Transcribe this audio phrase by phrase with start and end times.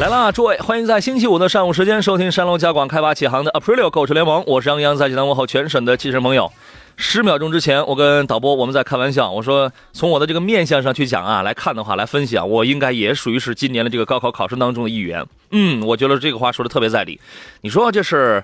[0.00, 4.42] 来啦，诸位，欢迎在星期五的上午时间收听山东交广开发启航的 Aprilio 购车联盟。
[4.46, 6.50] 我是杨洋，在济南问候全省的汽车朋友。
[6.96, 15.22] 十秒钟之前，我跟导播我们在开玩笑，我说从我的这个面相上去讲啊，来看的话，来分析啊，我应该也属于是今年的这个高考考生当中的一员。
[15.50, 17.20] 嗯，我觉得这个话说的特别在理。
[17.60, 18.42] 你说这是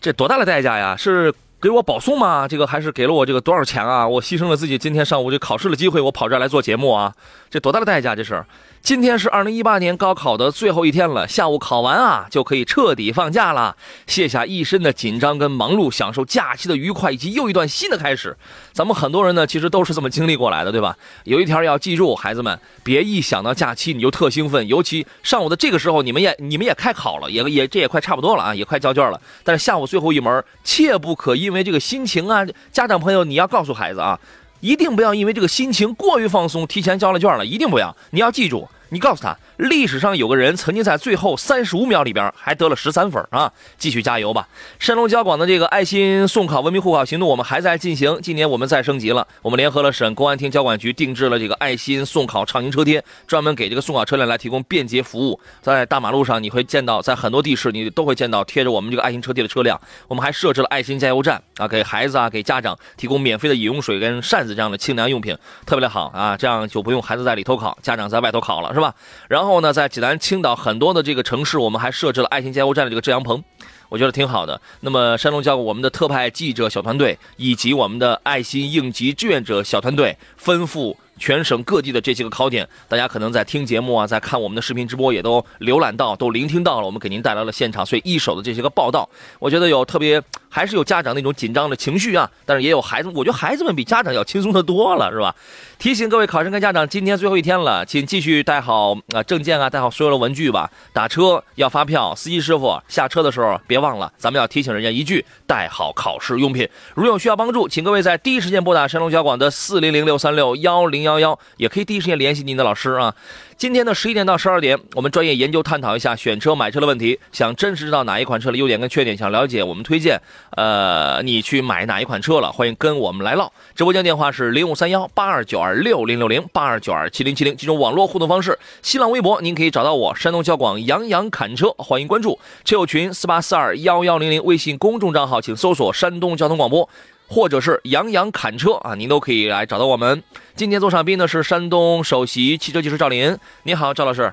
[0.00, 0.94] 这多大的代价呀？
[0.96, 2.46] 是给我保送吗？
[2.46, 4.06] 这个还是给了我这个多少钱啊？
[4.06, 7.12] 我牺牲了自己今天上午这考试的机会，我跑这儿来做节目啊，
[7.50, 8.14] 这多大的代价？
[8.14, 8.44] 这是。
[8.84, 13.74] 今天是二零一八年高考的最后一天了，下午考完啊，就可以彻底放假了，
[14.06, 18.36] 卸下一身的紧张跟忙碌，享受假期的愉快以及又一段新的开始。
[18.74, 20.94] 咱们很多人呢，其实都是这么经历过来的，对吧？
[21.24, 29.18] 有一条要记住，孩子们，别一想到假期你就特兴奋，尤其上午的这个时候，你们也你们也开考了，也也这也快差不多了啊，也快交卷了。
[29.42, 34.20] 但是下午最后一门，切不可因为这个心情啊，家长朋友你要告诉孩子啊，
[34.64, 38.66] 一定不要因为这个心情过于放松，提前交了卷了，一定不要，你要记住。
[38.88, 43.52] 你告诉他，历史上有个人曾经在最后三十五秒里边还得了十三分啊！
[43.78, 44.48] 继续加油吧！
[44.80, 48.18] 山东交广的这个爱心送考文明护考行动，我们还在进行。
[48.20, 55.38] 今年我们再升级了，我们联合了省公安厅交管局，定制了这个爱心送考畅行车贴，专门给这个送考车辆来提供便捷服务。
[55.62, 59.80] 在大马路上，你会见到，在很多地市你都会见到贴着我们这个爱心车贴的车辆。
[60.08, 66.36] 我们还设置了爱心加油站啊，给孩子啊，给家长提供免费的饮用水跟扇子这样的清凉用品，特别的好啊！
[66.36, 68.92] 这样就不用孩子在里头考，家长在外头考了，是吧？
[69.28, 73.44] 然后然后呢，在济南、青岛很多的这个城市，我们还设置了爱心加油站的这个遮阳棚，
[73.90, 74.58] 我觉得挺好的。
[74.80, 80.96] 那么山东交我们的特派记者小团队以及我们的爱心应急志愿者小团队，吩咐。
[81.16, 86.86] 全省各地的这些个考点，大家可能在听节目啊，在看我们的视频直播，也都浏览到，都聆听到了。
[86.86, 89.08] 我们给您带来了现场最一手的这些个报道。
[89.38, 90.20] 我觉得有特别，
[90.54, 95.34] 还是有家长那种紧张的情绪啊，但是也有孩子，我觉得孩子们比家长要轻松的多了，是吧？
[95.80, 100.70] 提醒各位考生跟家长，今天最后一天了，请继续带好啊证件啊，带好所有的文具吧。
[100.92, 106.68] 打车要发票，司机师傅下车的时候别忘了，咱们要提醒人家一句，带好考试用品。
[106.94, 111.02] 如有需要帮助，请各位在第一时间拨打山东交广的四零零六三六幺零。
[111.02, 113.12] 幺幺也可以第一时间联系您的老师啊。
[113.56, 117.18] 今天的十一点到十二点，我们专业研究探讨一下选车买车的问题。
[117.30, 120.20] 想真实知道哪一款车的优点跟缺点，想了解我们推荐，
[120.56, 122.50] 呃，你去买哪一款车了？
[122.50, 123.52] 欢迎跟我们来唠。
[123.76, 127.56] 直播间电话是零五三幺八二九二六零六零八二九二七零七零。
[127.56, 132.38] 几种网络互动方式，新浪微博您可以找到我，山东交广杨洋侃车，欢迎关注。
[132.64, 136.88] 车友群四八四二幺幺零零，微信公众账号请搜索山东交通广播。
[137.34, 140.22] 或者是杨洋侃车啊，您都可以来找到我们。
[140.54, 144.32] 今天做上宾的是山东首席汽车技师赵林，你好，赵老师。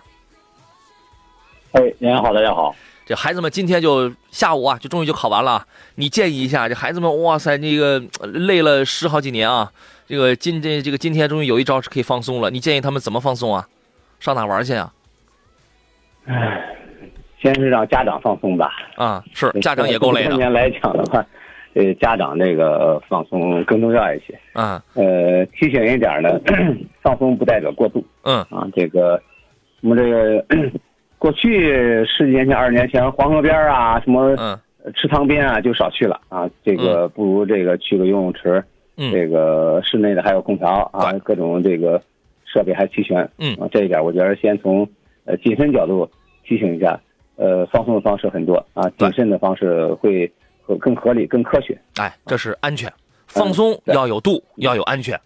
[1.72, 2.76] 哎，您好，大家好。
[3.08, 5.66] 这孩子们今天就下午啊，就终于就考完了。
[5.96, 9.72] 你建议一下，这孩子们，哇塞，那个累了十好几年啊，
[10.08, 12.52] 这个今这这个今天终于有一招是可以放松了。
[12.52, 13.68] 你建议他们怎么放松啊？
[14.20, 14.94] 上哪玩去啊？
[16.28, 16.78] 哎，
[17.42, 18.72] 先是让家长放松吧。
[18.96, 20.30] 啊，是家长也够累的。
[20.30, 21.26] 今年来讲的话。
[21.74, 24.38] 呃，家长这个放松更重要一些。
[24.52, 26.38] 啊，呃，提醒一点呢，
[27.02, 28.04] 放松不代表过度。
[28.24, 29.22] 嗯，啊，这个，
[29.82, 30.46] 我们这个
[31.18, 34.36] 过去十几年前、二十年前，黄河边啊，什么
[34.96, 36.50] 池塘边啊，就少去了啊。
[36.66, 38.62] 这个不如这个去个游泳池。
[38.98, 42.02] 嗯，这个室内的还有空调啊，各种这个
[42.44, 43.18] 设备还齐全。
[43.40, 44.86] 嗯，啊，这一点我觉得先从
[45.24, 46.10] 呃谨慎角度
[46.44, 47.00] 提醒一下。
[47.38, 50.30] 呃，放松的方式很多啊，谨慎的方式会。
[50.80, 52.92] 更合理、更科学，哎，这是安全，
[53.28, 55.20] 放松要有度，要有安全，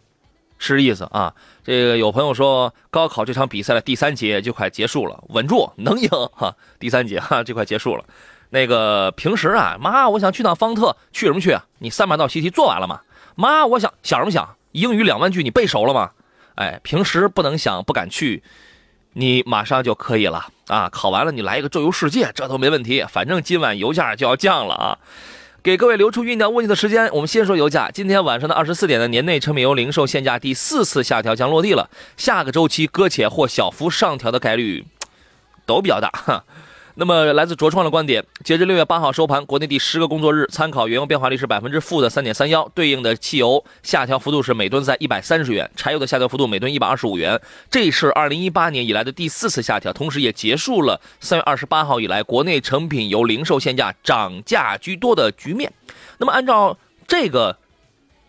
[0.58, 1.34] 是意思啊。
[1.64, 6.56] 这个有朋友说，高考这场比赛的第三节就快结束了，稳住，能赢哈。
[6.80, 8.04] 第三节哈，就快结束了。
[8.50, 11.66] 那个平时啊，妈，我想去趟方特，去什么去啊？
[11.80, 13.02] 你三百道习题做完了吗？
[13.36, 14.56] 妈，我想想什么想？
[14.72, 16.12] 英语两万句你背熟了吗？
[16.56, 18.44] 哎，平时不能想，不敢去，
[19.18, 20.90] 你马上就可以了啊！
[20.90, 23.06] 考完了你来一个周游世界，这都没问题。
[23.10, 24.98] 反正今晚油价就要降了啊。
[25.64, 27.90] 给各位留出酝酿问题的时间，我们先说油价。
[27.90, 34.86] 今天晚上的二十四点的年内成品油零售限价第四次下调将落地了，下个周期搁浅或小幅上调的概率
[35.66, 36.44] 都比较大。
[36.98, 47.38] 那么，来自卓创的观点，截至六月八号收盘，国内第十个工作日，参考原油变化率是百分之负的三点三幺，对应的汽油下调幅度是每吨在一百三十元，柴油的下调幅度每吨一百二十五元，
[47.70, 55.70] 这是二零一八年以来的第四次下调，同时也结束了三月二十八号以来国内成品油零售限价涨价居多的局面。
[56.18, 57.58] 那么，按照这个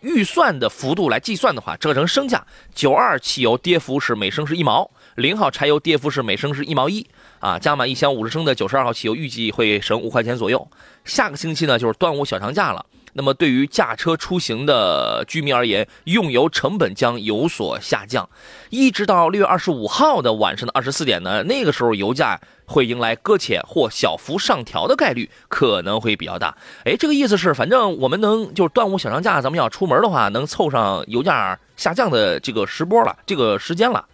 [0.00, 7.06] 预算的幅度来计算的话，折成升价，九二汽油跌幅是每升是一毛，零号柴油跌幅是每升是一毛一。
[7.46, 10.68] 啊，加满一箱五十升的九十二号汽油，预计会省五块钱左右。
[11.04, 12.84] 下个星期呢，就是端午小长假了。
[13.12, 18.28] 那么对于驾车出行的居民而言，用油成本将有所下降。
[18.70, 26.52] 一直到六月二十五号的晚上的二十四点呢，那个时候油价会迎来搁浅或小幅上调的概率可能会比较大。
[26.84, 34.04] 哎，这个意思是，反正我们能就是端午小长假，咱们要出门的话，能凑上油价下降的这个时波了，这个时间了，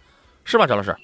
[0.45, 0.95] 是吧，张老师？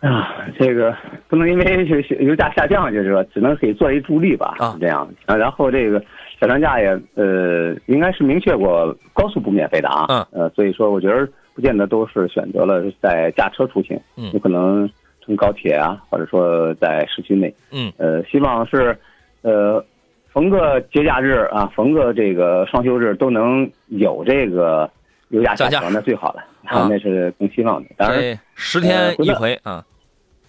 [0.00, 0.94] 啊，这个
[1.26, 1.86] 不能因为
[2.20, 5.08] 油价下降，就是说只能给做一助力吧，是这样。
[5.24, 6.00] 啊，然后这个
[6.40, 10.06] 小长假也呃，应该是明确过高速不免费的啊。
[10.08, 10.26] 嗯。
[10.32, 14.88] 呃，所以说我觉得不见得都是选择了在驾车出行，嗯，有可能
[15.24, 17.52] 乘高铁啊，或者说在市区内。
[17.72, 17.90] 嗯。
[17.96, 18.96] 呃，希望是
[19.42, 19.82] 呃，
[20.30, 24.88] 逢个节假日啊，逢个这个双休日都能有这个
[25.28, 26.44] 油价下调，那最好了。
[26.64, 27.90] 啊，那是更希望的。
[27.96, 29.84] 当然，十天一回啊。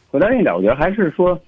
[0.09, 1.39] 回答那一点，我觉得还是说，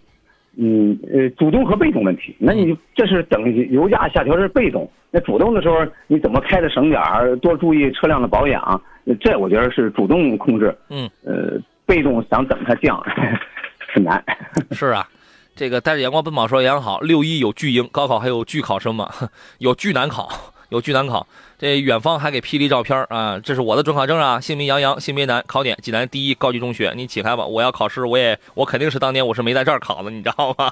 [0.57, 2.35] 嗯呃，主动和被动问题。
[2.37, 3.41] 那你这是等
[3.71, 5.77] 油价下调是被动，那主动的时候
[6.07, 8.81] 你怎么开的省点儿，多注意车辆的保养，
[9.21, 10.77] 这我觉得是主动控制。
[10.89, 11.09] 嗯。
[11.23, 13.01] 呃，被动想等它降，
[13.93, 14.23] 很难。
[14.71, 15.07] 是啊，
[15.55, 19.09] 这个带着阳光奔跑说杨好，六一有巨婴，高考还有巨考生吗？
[19.57, 20.29] 有巨难考，
[20.69, 21.25] 有巨难考。
[21.59, 23.37] 这远方还给 P 了一照片啊！
[23.43, 26.93] 这是我的准考证啊，姓名杨洋，性别男，考点济南第一高级中学。
[26.95, 30.71] 你起开吧，我要考试，我也我肯定是当年我是没在这儿考的，你知道吗？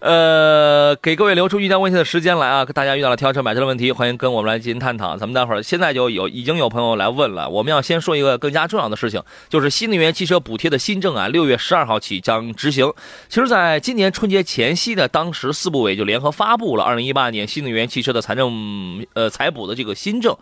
[0.00, 2.64] 呃，给各位留出遇见问题的时间来啊！
[2.64, 5.14] 大家遇到了挑车买车的问题，欢迎跟我们来进行探讨。
[5.18, 7.46] 咱们待会儿现在就有已经有朋友来问了。
[7.50, 12.90] 我们要先说一个更加重要的事情，就是新能源汽车补贴的新政啊，六月十二号起将执行。
[13.28, 20.34] 其实，在今年春节前夕呢当时，四部委就联合发布了二零一八年新能源汽车的财政呃财补的这个新政。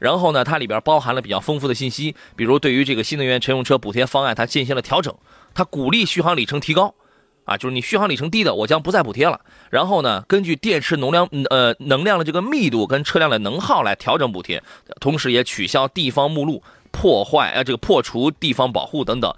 [0.00, 5.14] 然后呢，它里边包含了比较丰富的信息，比如对于这个新能源乘用车补贴方案，它进行了调整，
[5.54, 6.92] 它鼓励续航里程提高。
[7.44, 9.40] 啊，就是你续航里程低的，我将不再补贴了。
[9.70, 14.62] 然后呢，根据电池能量呃能量的这个密度跟车辆的能耗来调整补贴，
[15.00, 19.34] 同时也取消地方目录破坏啊这个破除地方保护等等。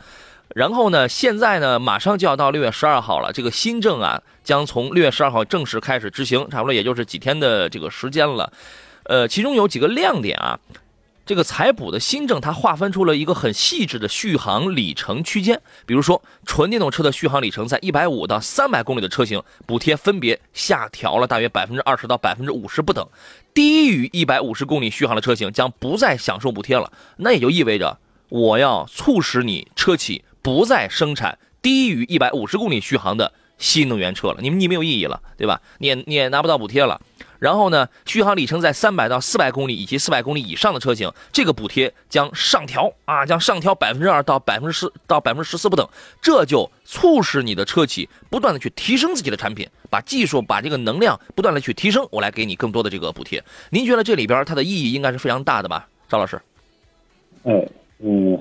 [0.55, 8.53] 然后呢，现在呢马上就要到六月十二号了，这个新政啊将从六月十二号正式开始执行，差不多也就是几天的这个时间了。
[9.05, 10.59] 呃，其中有几个亮点啊。
[11.27, 15.61] 这个采补的新政，它划分出了一个很细致的续航里程区间。
[15.85, 23.05] 比如说，纯电动车的续航里程在一百五到三百公里的车型，补贴分别下调了大约百分之二十到百分之五十不等；
[23.53, 26.93] 低于一百五十公里续航的车型将不再享受补贴了。
[27.17, 34.39] 那也就意味着，我要促使你车企不再生产低于一百五十公里续航的新能源车了。
[34.41, 35.61] 你们你没有意义了，对吧？
[35.79, 37.01] 你也你也拿不到补贴了。
[37.39, 45.87] 然后呢，续航里程在三百到四百公里以及四百公里以上的车型，这个补贴将上调啊，将上调百分之二到百分之十到百分之十四不等，
[46.23, 53.45] 这就促使你的车企不断的去提升自己的产品，把技术把这个能量不断的去提升，我来给你更多的这个补贴。
[53.69, 56.41] 您觉得这里边它的意义应该是非常大的吧，赵老师？
[57.45, 57.53] 哎，
[57.99, 58.35] 嗯，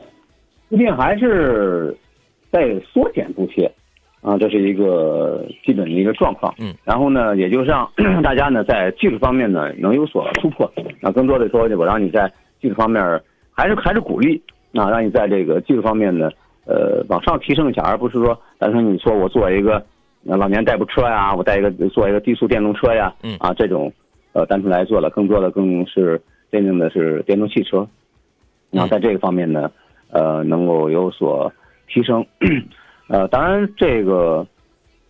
[0.70, 1.96] 固定还是
[2.50, 2.62] 在
[2.94, 3.70] 缩减补贴。
[4.26, 6.52] 啊，这是一个基本的一个状况。
[6.58, 7.88] 嗯，然后呢，也就让
[8.24, 10.66] 大家呢在技术方面呢能有所突破。
[11.02, 12.28] 啊，更多的说，我让你在
[12.60, 14.42] 技术方面还是还是鼓励
[14.74, 16.32] 啊，让你在这个技术方面呢，
[16.66, 19.86] 呃，往上提升一下，而不是说单纯你说我做一个
[20.24, 23.94] 老年代步车呀，我带一个做一个低速电动车呀，嗯啊这种
[24.34, 26.20] 呃单纯来做了，更多的更是
[26.52, 27.88] 真正的是电动汽车。
[28.72, 29.70] 然后在这个方面呢，
[30.10, 31.54] 呃，能够有所
[31.88, 32.26] 提升。
[33.08, 34.46] 呃，当然，这个，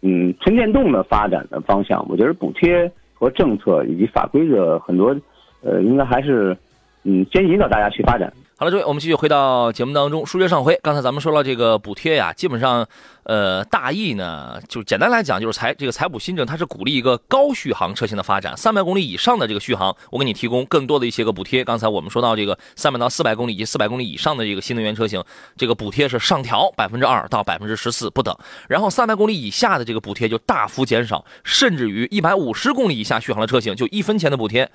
[0.01, 5.15] 嗯，纯电动的发展的方向，我觉得补贴和政策以及法规的很多，
[5.61, 6.55] 呃，应该还是，
[7.03, 8.31] 嗯，先引导大家去发展。
[8.57, 10.25] 好了，各位，我们继续回到节目当中。
[10.25, 12.87] 书接上回，刚才咱们说了这个补贴呀，基本上，
[13.23, 21.65] 呃，大意呢，就简单来讲，就是财这个财补新政，它是鼓励一个高续航车型的发展，三百公里以上的这个续航，我给你提供更多的一些个补贴。
[21.65, 25.21] 刚才我们说到这个三百到四百公里以及四百公里以上的这个新能源车型，
[25.57, 28.33] 这个补贴是上调百分之二到百分之十四不等。
[28.69, 34.71] 然后三百公里以下的这个补贴就大幅减少，甚至于一百五十公里以下续航的车型就一分钱的补贴。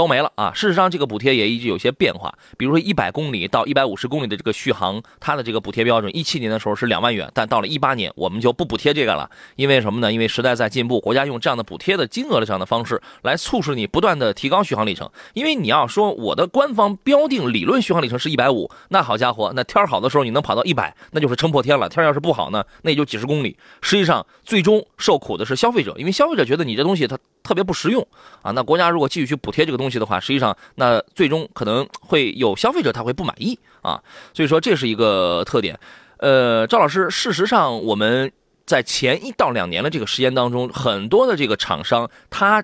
[0.00, 0.50] 都没了啊。
[0.54, 10.10] 事实上，这个补贴也一直有些变化，比如说一百公里到一百五十公里的这个续航，它的这个补贴标准，一七年的时候是两万元，但到了一八年我们就不补贴这个了，因为什么呢？
[10.10, 15.10] 因为时代在进步，国家用这样的补贴的金额的这样的方式来促使你不断的提高续航里程。
[15.34, 21.90] 因为你要说我的官方标定理论续航里程是一百五，那好家伙，那天好的时候你能跑到一百，那就是撑破天了。
[21.90, 23.58] 天要是不好呢，那也就几十公里。
[23.82, 28.06] 实际上，最终受苦的是消费者，因为消费者觉得你这东西它特别不实用
[28.42, 28.52] 啊。
[28.52, 34.00] 那国家如果继续去补贴这个东西的话，实际上那最终可能会有消费者他会不满意啊。
[34.32, 35.78] 所以说这是一个特点。
[36.18, 38.30] 呃，赵老师，事实上我们
[38.66, 42.62] 在前一到两年的这个时间当中，很多的这个厂商他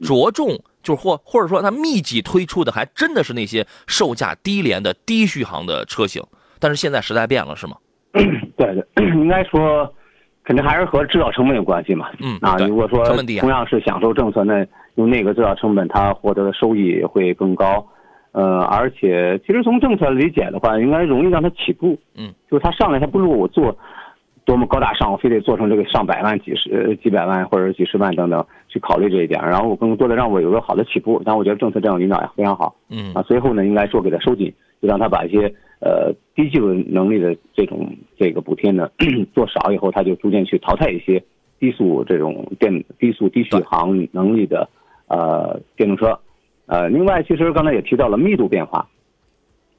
[0.00, 6.22] 着重就是或或者说他密集推出的，还真的是那些售价低廉的低续航的车型。
[6.58, 7.76] 但是现在时代变了，是吗？
[8.12, 9.92] 对对，应该说。
[10.44, 12.08] 肯定还是和制造成本有关系嘛。
[12.20, 13.04] 嗯啊，如果说
[13.40, 14.64] 同样是享受政策，那
[14.96, 17.86] 用那个制造成本，它获得的收益会更高。
[18.32, 21.96] 呃，而且其实从政策理解的话，应该容易让它起步。
[22.14, 23.74] 嗯，就是它上来，它不如我做
[24.44, 29.40] 多么高大上，我非得做成这个上百万、几十几百万或者几十万等等去考虑这一点。
[29.40, 31.22] 然后我更多的让我有个好的起步。
[31.24, 32.74] 但我觉得政策这样引导也非常好。
[32.90, 35.54] 嗯啊，随后呢，应该说给它收紧，就让它把一些。
[35.78, 38.88] 呃，低技术能力的这种这个补贴呢，
[39.34, 41.22] 做少以后，它就逐渐去淘汰一些
[41.60, 44.66] 低速这种电低速低续航能力的
[45.08, 46.18] 呃电动车。
[46.66, 48.88] 呃，另外，其实刚才也提到了密度变化，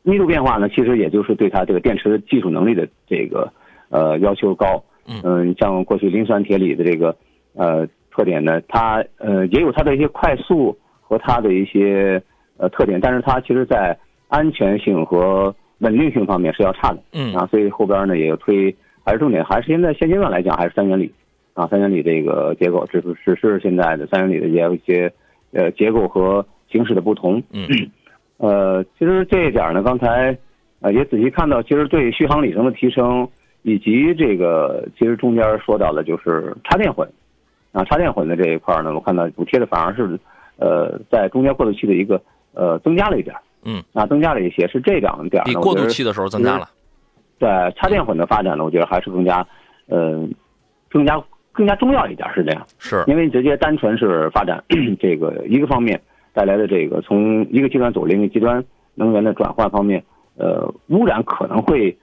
[0.03, 3.51] 密度变化呢，其实也就是对它这个电池技术能力的这个
[3.89, 4.83] 呃要求高。
[5.23, 7.15] 嗯，像过去磷酸铁锂的这个
[7.55, 12.21] 呃特点呢，它呃也有它的一些快速和它的一些
[12.57, 17.33] 呃特点，但是它其实在安全性和稳定性方面是要差的，嗯。
[17.33, 18.73] 啊，所以后边呢也要推，
[19.05, 21.11] 还是重点，还是现在现阶段来讲还是三元锂，
[21.57, 25.11] 啊，三元锂这个结构只是只是现在的三元锂的也有一些，
[25.53, 27.67] 呃，结构和形式的不同，嗯，
[28.37, 30.37] 呃，其实这一点呢，刚才，
[30.81, 33.27] 呃，也仔细看到，其实对续航里程的提升，
[33.63, 37.09] 以及这个其实中间说到的就是插电混，
[37.71, 40.19] 啊，插电混的这一块呢，我看到补贴的反而是，
[40.57, 42.21] 呃，在中间过渡期的一个
[42.53, 43.35] 呃增加了一点。
[43.63, 45.43] 嗯，啊，增加了一些，是这两点。
[45.43, 46.69] 比过渡期的时候增加了。
[47.39, 49.45] 对，插电混的发展呢，我觉得还是更加，
[49.87, 50.23] 呃，
[50.89, 51.19] 更加
[51.57, 52.65] 更加重要一点，是这样。
[52.77, 54.63] 是，因为直接单纯是发展
[55.01, 55.99] 这个一个方面
[56.33, 60.03] 带来的这个从一个极端走另一个极端能源的转换方面，
[60.37, 61.97] 呃，污染可能会，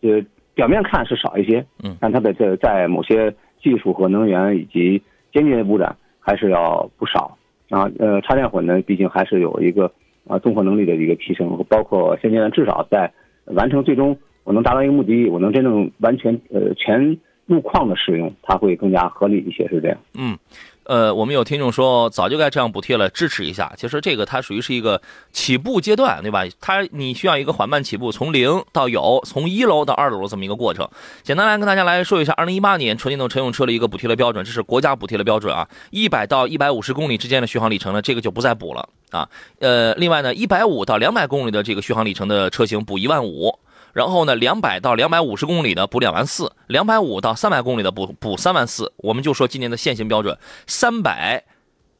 [0.00, 0.22] 呃，
[0.54, 7.36] 表面看是少一些，嗯，但它的在在某些技术和能源以及间接的污染还是要不少。
[7.68, 9.92] 啊，呃，插电混呢，毕竟还是有一个。
[10.28, 13.12] 啊，综合能力的一个提升，包括现阶段至少在
[13.46, 17.18] 完成最终我能达到一个目的，我能真正完全呃全
[17.52, 19.98] 路况的使用，它会更加合理一些，是这样。
[20.14, 20.38] 嗯。
[20.84, 23.72] 呃，我们有听众说早就该这样补贴了，支持一下。
[23.76, 26.42] 其实这个它属于是一个起步阶段，对吧？
[26.60, 30.88] 它你需要一个缓慢起步，从零到有，从一楼到二楼这么一个过程。
[31.22, 35.68] 简单来跟大家来说一下，二零一八年纯电动乘用车的一个补贴的标准，这是国家补贴的标准啊。
[35.92, 39.28] 一百到一百五十公里之间的续航里程呢，这个就不再补了啊。
[39.60, 43.56] 呃，另外呢，一百五到两百公里的这个续航里程的车型补一万五。
[43.92, 48.92] 然后呢，两百到两百五十公里的补两万四，两百五到三百公里的补补三万四。
[48.96, 51.44] 我们就说今年的限行标准，三百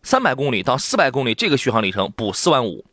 [0.02, 2.84] 三百公里到四百公里这个续航里程补四万五。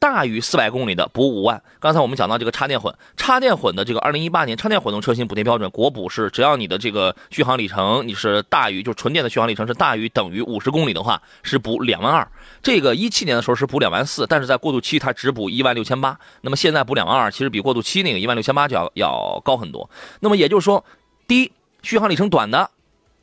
[0.00, 1.62] 大于四百公里的补五万。
[1.78, 12.26] 刚才我们讲到这个插电混，插电混的这个二零一八年插电混动车型补贴标准，国补是只要你的这个续航里程你是大于，就是纯电的续航里程是大于等于五十公里的话，是补两万二。
[12.62, 16.18] 这个一七年的时候是补两万四，但是在过渡期它只补一万六千八。
[16.40, 19.88] 那么现在补两万二，其实比过渡期那个一万六千八就要要高很多。
[20.20, 20.82] 那么也就是说，
[21.28, 21.52] 第一，
[21.82, 22.70] 续航里程短的，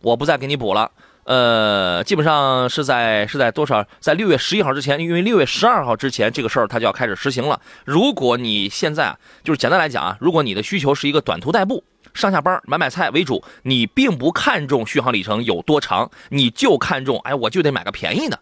[0.02, 0.92] 我不再给你补了。
[1.28, 3.86] 呃，基本上是在是在多少？
[4.00, 7.60] 在六月十一号之前，因为六月十二号之前这个事儿它就要开始实行了。
[7.84, 18.40] 如果你现在啊，就是简单来讲啊，如果你的需求是一个短途代步、上下班买买菜为主，你并不看重续航里程有多长，你就看重哎，我就得买个便宜的。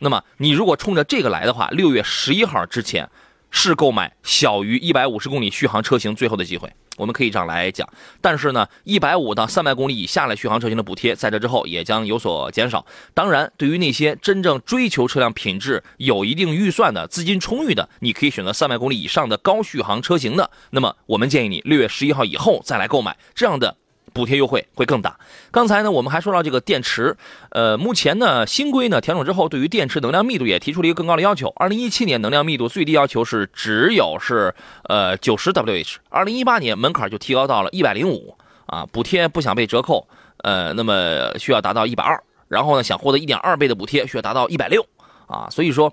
[0.00, 3.08] 那么你如果冲着这个来的话，六月十一号之前
[3.56, 6.68] 是购买小于一百五十公里续航车型最后的机会。
[6.96, 7.88] 我们可以这样来讲，
[8.20, 12.84] 但是呢，一百五到三百公里以下的续航车型的补贴，在这之后也将有所减少。
[13.14, 20.50] 当然，对于那些真正追求车辆品质、有一定预算的、资金充裕的，你可以选择三百公里以上的高续航车型的。
[20.70, 23.76] 那么，我们建议你六月十一号以后再来购买这样的。
[24.14, 25.14] 补贴优惠会更大。
[25.50, 27.14] 刚才呢，我们还说到这个电池，
[27.50, 31.52] 呃，目前呢，新规呢调整之后，对于电池能量密度也提出了一个更高的要求。
[31.56, 34.54] 二零一七年能量密度最低要求是只有是
[34.84, 38.34] 呃九十 Wh，二零一八年门槛就提高到了一百零五
[38.66, 38.86] 啊。
[38.90, 40.06] 补贴不想被折扣，
[40.38, 44.86] 呃，那么需要达到一百二，然后呢，想获得一点二倍的补贴需要达到一百六
[45.26, 45.48] 啊。
[45.50, 45.92] 所以说，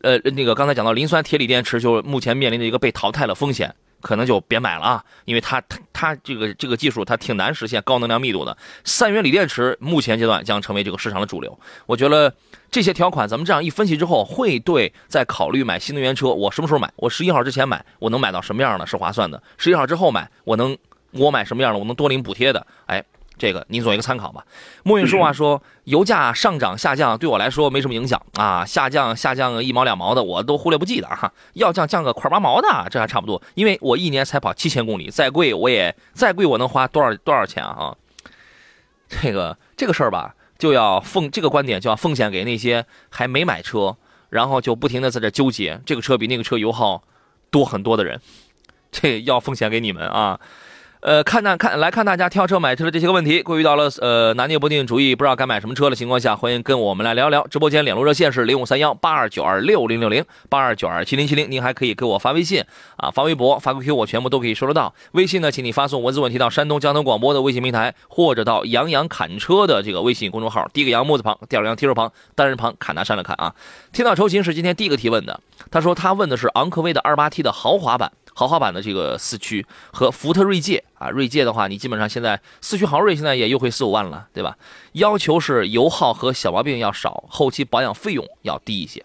[0.00, 3.74] 呃，那个刚才讲到磷酸铁锂电池，就目前面临的一个被淘汰的风险。
[4.00, 5.62] 可能就别买了啊，因为它
[5.92, 8.56] 它这个这个技术它挺难实现高能量密度的。
[8.84, 11.58] 三元锂电池目前阶段将成为这个市场的主流。
[11.86, 12.32] 我觉得
[12.70, 16.92] 这些条款咱们这样一分析之后，会对在考虑买新能源车，我什么时候买？
[16.96, 19.42] 我十一号之前买，我能买到什么样的是划算的？
[19.56, 20.76] 十一号之后买，我能
[21.12, 21.78] 我买什么样的？
[21.78, 22.66] 我能多领补贴的？
[22.86, 23.04] 哎。
[23.38, 24.44] 这个您做一个参考吧。
[24.82, 37.96] 莫运说话说，油价上涨下降对我来说没什么影响啊，下降下降一毛两毛的我都忽略不计的哈，要降降个块八毛的这还差不多，因为我一年才跑七千公里，再贵我也再贵我能花多少多少钱啊？
[39.08, 43.96] 这个这个事儿吧，就要奉这个观点就要奉献给那些还没买车，
[44.28, 47.02] 然后就不停的在这纠结这个车比那个车油耗
[47.50, 48.20] 多很多的人，
[48.92, 50.38] 这要奉献给你们啊。
[51.00, 57.46] 呃，看大看来看大家挑车买车的这些个问题，过于到了呃拿捏不定主意，不知道该买什么车的情况下，欢迎跟我们来聊聊。
[57.46, 62.64] 直播间两路热线是零五三幺八二九二六零六零八二九二七零七零，您还可以给我发微信
[62.96, 64.92] 啊，发微博、发 QQ，我全部都可以收得到。
[65.12, 73.54] 微信呢，请你发送文字问题到山东交通广播的微信平台，或者到杨洋侃车的这个微信公众号，第一个杨木字旁，第二个杨提手旁，单人旁，侃大山的侃啊。
[73.92, 75.40] 天道酬勤是今天第一个提问的，
[75.70, 78.10] 他说他问的是昂科威的二八 T 的豪华版。
[78.38, 84.56] 豪华版的这个四驱和福特锐界啊，锐界的话，你基本上现在四驱豪锐现在也优惠四五万了，对吧？
[84.92, 89.04] 要求是油耗和小毛病要少，后期保养费用要低一些，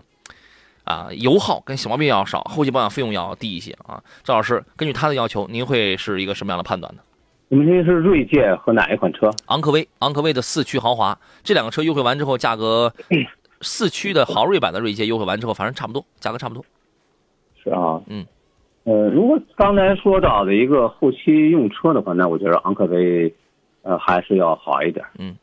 [0.84, 4.04] 啊，油耗跟小毛病要少，后期保养费用要低一些啊。
[4.24, 7.02] 赵老师，根据他的要求，您会是一个什么样的判断呢？
[7.48, 9.32] 你们这是锐界和哪一款车？
[9.48, 12.94] 昂科威，昂科威的四驱豪华，这两个车优惠完之后，价格
[13.62, 16.64] 四驱的豪锐版的锐界优惠完之后，反正差不多，价格差不多。
[17.64, 18.24] 是啊，嗯。
[18.86, 23.34] 呃，如果刚才说到的一个后期用车的话，那我觉得昂科威，
[23.82, 25.06] 呃，还是要好一点。
[25.18, 25.34] 嗯，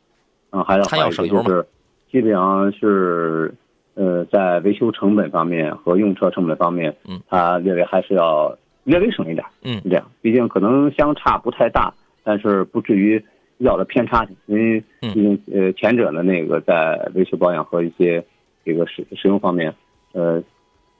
[0.51, 0.95] 啊，还要好
[1.25, 1.65] 一点，就是
[2.11, 3.51] 基本上是，
[3.95, 9.43] 呃，在维修成本方面和用车成本方面，嗯，它略微还是要略微省一点。
[9.63, 11.91] 嗯，这样，毕竟可能相差不太大，
[12.23, 13.23] 但是不至于
[13.57, 14.23] 要的偏差。
[14.45, 18.23] 因为毕竟呃，前者的那个在维修保养和一些
[18.63, 19.73] 这个使使用方面，
[20.13, 20.39] 呃，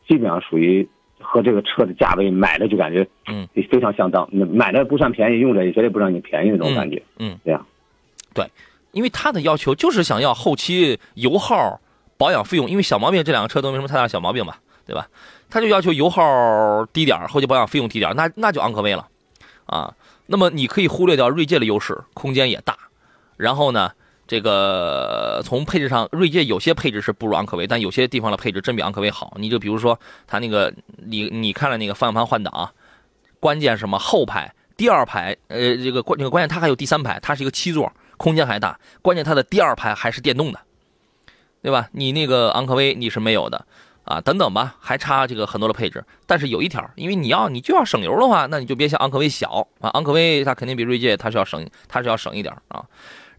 [0.07, 0.89] 基本上属于。
[1.21, 4.27] 和这个车的价位买的就感觉，嗯，非常相当。
[4.31, 7.01] 那买的不算便宜，用着也绝对不让你便宜那种感觉。
[7.19, 7.65] 嗯，这样，
[8.34, 8.45] 对，
[8.91, 11.79] 因为他的要求就是想要后期油耗、
[12.17, 15.07] 保养费用，因为小毛病这两个车都没什么太大小毛病吧，对吧？
[15.49, 19.07] 他就要求油耗低点后期保养费用低点那那就昂科威了，
[19.65, 19.93] 啊，
[20.27, 22.77] 那么你可以忽略掉锐界的优势，空间也大，
[23.38, 23.91] 然后呢？
[24.32, 29.34] 这个从配置上，锐界有些配置是不如昂科威，但有些地方的配置真比昂科威好。
[29.36, 32.72] 你就比如说它那个，你你看了那个方向盘换挡，
[33.41, 38.80] 关键什么后排、第二排，呃，这个关这个关键它还有第三排，它是一个七座，空间还大。
[39.02, 40.62] 关键它的第二排还是电动的，
[41.62, 41.89] 对吧？
[41.91, 43.65] 你那个昂科威你是没有的
[44.06, 46.02] 啊，等等吧，还差这个很多的配置。
[46.26, 52.86] 但是有一条，因为你要你就要省油的话，那你就别想昂科威小啊，昂科威它肯定比锐界它是要省，它是要省一点啊。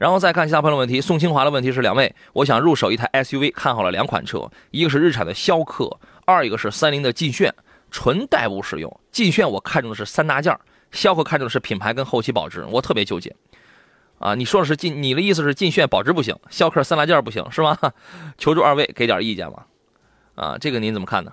[0.03, 5.89] 然后再看其他朋友问题，宋清华的问题是两位，我想入手一台 SUV，看好了两款车，一个是日产的逍客，
[6.25, 7.55] 二一个是三菱的劲炫，
[7.89, 9.01] 纯代步使用。
[9.13, 10.59] 劲炫我看中的是三大件
[10.91, 13.33] 逍客看中的是品牌跟后期保值，我特别纠结。
[14.19, 17.79] 啊，你说的是劲，你的意思是劲炫保值不行，逍客三大件不行是吗？
[18.37, 19.69] 求助二位给点意见吧。
[20.35, 21.33] 啊，这个您怎么看呢？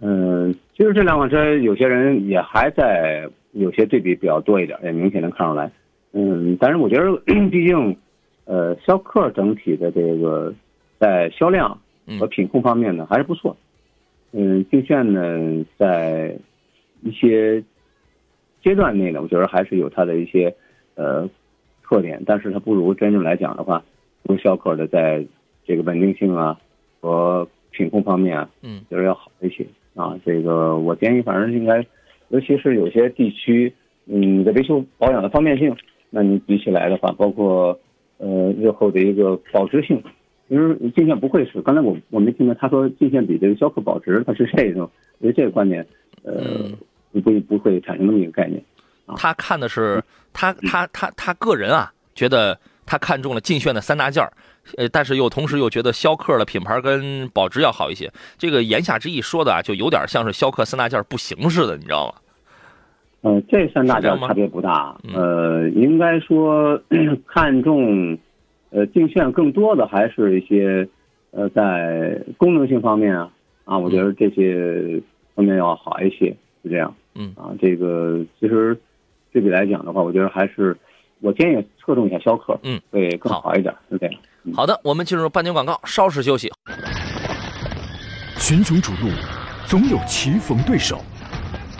[0.00, 5.70] 嗯，其实这两款车，有些人也还在有些对比比较多一点，也明显能看出来。
[6.16, 7.16] 嗯，但是我觉得，
[7.50, 7.96] 毕竟，
[8.44, 10.54] 呃，逍客整体的这个
[11.00, 11.76] 在销量
[12.20, 13.56] 和品控方面呢还是不错。
[14.30, 16.36] 嗯，劲炫呢在
[17.02, 17.62] 一些
[18.62, 20.54] 阶段内呢，我觉得还是有它的一些
[20.94, 21.28] 呃
[21.82, 23.84] 特点，但是它不如真正来讲的话，
[24.22, 25.26] 不如逍客的在
[25.66, 26.56] 这个稳定性啊
[27.00, 30.16] 和品控方面啊，嗯，就是要好一些啊。
[30.24, 31.84] 这个我建议，反正应该，
[32.28, 33.72] 尤其是有些地区，
[34.06, 35.74] 嗯，的维修保养的方便性。
[36.16, 37.76] 那你比起来的话，包括
[38.18, 40.00] 呃日后的一个保值性，
[40.48, 41.60] 其实进线不会是。
[41.60, 45.84] 刚才我我没听到他说进线比这个逍客保值，他是这种，我觉得这个观点，
[46.22, 46.70] 呃，
[47.10, 48.62] 不不会产生那么一个概念。
[49.16, 50.00] 他看的是
[50.32, 54.32] 他他他他个人啊，觉得他看中了劲炫的三大件儿，
[54.76, 58.08] 呃，但是又同时又觉得逍客的品牌跟保值要好一些。
[58.38, 62.20] 这个言下之意说的啊，就有点像是逍客三大件不行似的，你知道吗？
[63.26, 64.94] 嗯，这三大件差别不大。
[65.14, 66.78] 呃，应该说
[67.26, 68.18] 看重，
[68.68, 70.86] 呃，竞炫更多的还是一些，
[71.30, 73.30] 呃，在功能性方面啊，
[73.64, 75.00] 啊，我觉得这些
[75.34, 76.26] 方面要好一些，
[76.62, 76.94] 是这样。
[77.14, 78.78] 嗯，啊，这个其实
[79.32, 80.76] 对比来讲的话，我觉得还是
[81.20, 84.14] 我建议侧重一下逍客，嗯，会更好一点，是这样。
[84.52, 86.50] 好的，我们进入半点广告，稍事休息。
[88.36, 89.10] 群雄逐鹿，
[89.64, 90.98] 总有棋逢对手，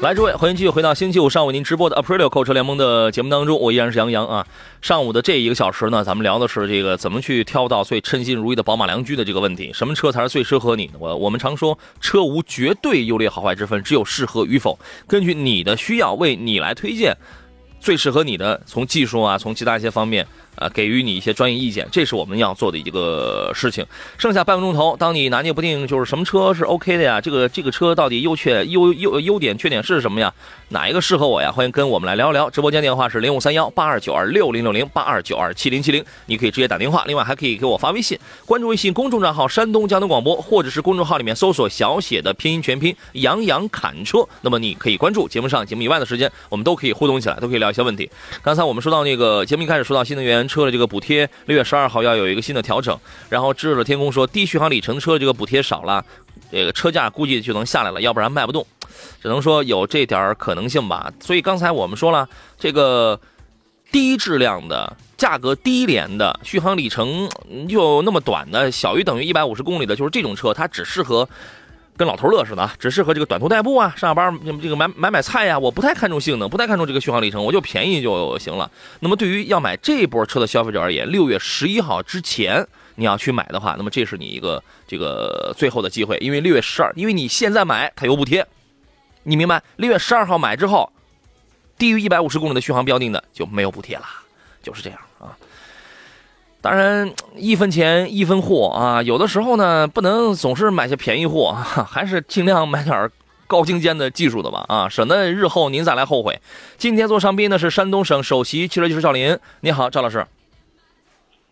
[0.00, 4.46] 来，诸位，欢迎继续回到星期五上午您直播的 Aprilio 购车联盟的节目当中，我依然是杨洋啊。
[4.80, 10.92] 上午的这一个小时呢，咱们聊的是这个怎么去挑到最称心如意的宝马良驹的这个问题，什么车才是最适合你的？
[11.00, 17.16] 我我们常说，车无绝对优劣好坏之分，只有适合与否，根据你的需要为你来推荐
[17.80, 20.24] 最适合你的，从技术啊，从其他一些方面。
[20.58, 23.84] 啊，给予你一些专业意见，这是我们要做的一个事情。
[24.18, 27.20] 剩下半个钟头，当你拿捏不定就是什么车是 OK 的呀？
[27.20, 30.32] 这个这个车到底优缺优优优点缺点是什么呀？
[30.70, 31.52] 哪一个适合我呀？
[31.52, 32.50] 欢迎跟我们来聊一聊。
[32.50, 48.10] 直播间电话是零五三幺八二九二六零六零八二九二七零七零，你可以直接打电话，另外还可以给我发微信，关注微信公众账号山东交通广播，或者是公众号里面搜索小写的拼音全拼杨洋侃车，那么你可以关注节目上节目以外的时间，我们都可以互动起来，都可以聊一些问题。
[48.42, 50.47] 刚才我们说到那个节目一开始说到新能源。
[50.48, 52.98] 车的这个补贴，六月十二号要有一个新的调整。
[53.28, 56.04] 然后智者天空说，低续航里程车这个补贴少了，
[56.50, 58.66] 这个车价估计就能下来了，要不然卖不动。
[59.22, 61.12] 只能说有这点可能性吧。
[61.20, 63.20] 所以刚才我们说了，这个
[63.92, 67.28] 低质量的、价格低廉的、续航里程
[67.68, 71.28] 就那么短的、小于等于一百五十公里的，就是这种车，它只适合。
[71.98, 78.70] 跟老头乐似的啊，只适合这个短途代步啊，上下班这个买买买菜呀，我不太看重性能，不太看重这个续航里程，我就便宜就行了。
[79.00, 88.46] 那么对于要买这波车的消费者而言，六月十一号之前你要去买的话，那么这是你一个这个最后的机会，因为六月十二，因为你现在买它有补贴，
[89.24, 89.60] 你明白？
[89.76, 90.92] 六月十二号买之后，
[91.76, 94.04] 低于一百五十公里的续航标定的就没有补贴了，
[94.62, 94.98] 就是这样。
[96.60, 99.00] 当然，一分钱一分货啊！
[99.00, 103.08] 有的时候呢，不能总是买些便宜货，还是尽量买点
[103.46, 106.40] 高精尖的技术的吧啊，省得日后您再来后悔。
[106.76, 110.26] 今天做上宾的是山东省首席汽车技师赵林，你好，赵老师。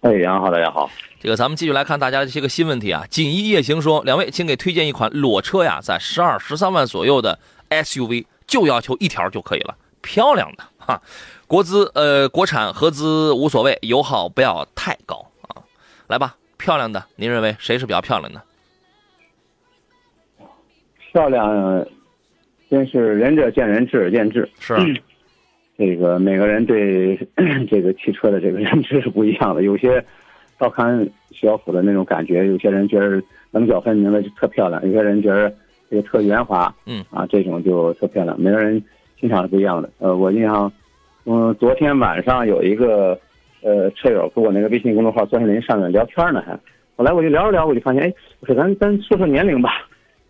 [0.01, 0.90] 哎，杨好，大家好。
[1.21, 3.05] 这个咱们继续来看大家的这个新问题啊。
[3.09, 7.38] 锦衣夜行说，两位请给推荐一款裸车呀，在十二十三万左右的
[7.71, 11.01] SUV，就要求一条就可以了，漂亮的哈。
[11.48, 15.62] 国资呃，国产合资无所谓，油耗不要太高啊。
[16.09, 18.42] 来吧，漂亮的，您认为谁是比较漂亮的？
[21.12, 21.87] 漂亮，
[22.68, 24.48] 真是仁者见仁，智者见智。
[24.59, 24.74] 是，
[25.78, 27.16] 这个每个人对
[27.70, 29.62] 这个汽车的这个认知是不一样的。
[29.62, 30.04] 有些
[30.59, 35.54] 照看小虎的那种感觉，有些人觉得棱角分明的就特漂亮，有些人觉得
[35.88, 38.38] 这个特圆滑，嗯啊，这种就特漂亮。
[38.40, 38.82] 每个人
[39.20, 39.88] 欣赏是不一样的。
[39.98, 40.72] 呃，我印象。
[41.28, 43.18] 嗯，昨天晚上有一个
[43.60, 46.56] 呃车友跟我那个微信公众号钻石林上面聊天呢，还
[46.96, 49.70] 后来我就聊着聊，我就发现，哎，我说咱咱说说年龄吧，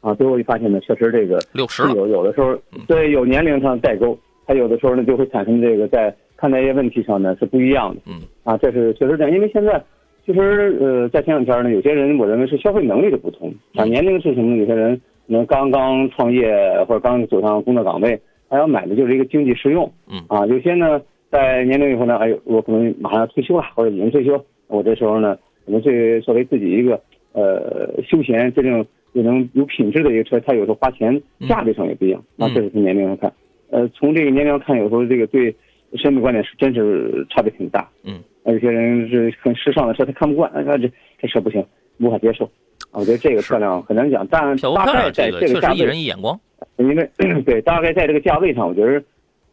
[0.00, 9.78] 啊，最后就发现呢，确实这个六十有有的时候对有年龄上代沟，他有的时候呢就会产生这个在看待一些问题上呢是不一样的，嗯，啊，这是确实这样，因为现在
[10.24, 14.56] 其实呃在前两天呢，有些人我认为是消费能力的不同，啊，年龄是什么？
[14.56, 16.50] 有些人可能刚刚创业
[16.88, 18.18] 或者刚走上工作岗位。
[18.48, 20.24] 他要买的就是一个经济实用，嗯。
[20.28, 27.00] 啊，有些呢在年龄以后呢，哎，我可能马上要退休了，或者已经退休，我这时候呢，可能对作为自己一个
[27.32, 33.32] 呃休闲这种又能有品质的一个车，他有时候花钱价位上也不一样，那这是从年龄上看，
[33.70, 35.54] 呃，从这个年龄上看，有时候这个对
[35.94, 41.64] 审美观点是真是差别挺大，嗯，有些人是很时尚的车他看不惯，哎，这这车不行，
[41.98, 42.48] 无法接受，
[42.92, 46.38] 我觉得这个漂亮很难讲，但大概在这个价位，一人一眼光。
[46.78, 47.10] 因为
[47.44, 49.02] 对，大概在这个价位上，我觉得，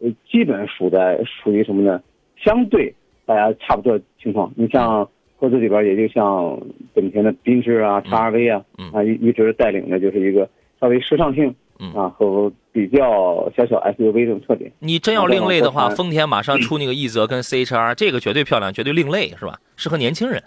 [0.01, 2.01] 呃，基本属在属于什么呢？
[2.37, 2.93] 相对
[3.25, 4.51] 大家差不多情况。
[4.55, 5.07] 你像
[5.37, 6.59] 合资里边，也就像
[6.93, 10.49] 本田的缤智啊、叉 R V 啊，啊一一直带领的就是一个
[10.81, 11.53] 稍微时尚性
[11.95, 14.69] 啊和比较小小 S U V 这种特点。
[14.79, 19.57] 你真要另类的话，丰田马上出那个奕泽跟 C H R， 这个绝对漂亮，绝对另类，是吧？
[19.77, 20.43] 适合年轻人。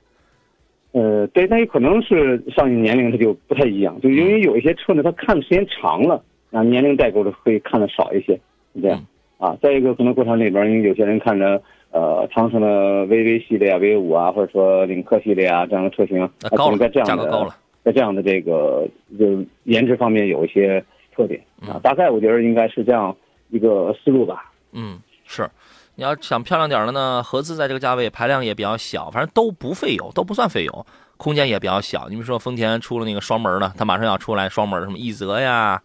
[0.93, 6.23] 呃，对，那也可能是上一年龄它就不太一样，就因为有一些车呢，它看的时间长了。
[6.51, 8.35] 啊，年龄代沟的会看的少一些，
[8.75, 9.05] 是这样
[9.39, 9.57] 啊。
[9.63, 16.19] 再一个，可能过程里边，因为有些人看着呃，长城的 VV 系列啊、V 五啊，或者说领克系列啊这样的车型，
[16.57, 17.55] 高了，在这样的
[17.85, 21.81] 在这样的这个就颜值方面有一些特点啊。
[21.83, 23.17] 大概我觉得应该是这样
[23.51, 24.53] 一个思路吧。
[24.73, 25.49] 嗯，是。
[25.99, 30.87] 你要想漂亮点的呢，合资在这个价位排量也比较小，反正都不费油，都不算费油。
[31.17, 32.07] 空间也比较小。
[32.11, 35.81] 你比如说丰田出了那个双门的，它马上要出来双门什么奕泽呀，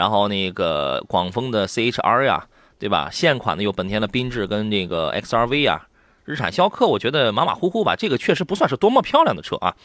[0.00, 2.46] 然后那个广丰的 CHR 呀，
[2.78, 3.10] 对吧？
[3.12, 5.82] 现款的有本田的缤智跟那个 XRV 呀，
[6.24, 9.76] 日产逍客我觉得马马虎虎吧，这个确实不算是多么漂亮的车啊。